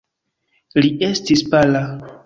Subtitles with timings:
[0.81, 1.87] Li estis pala.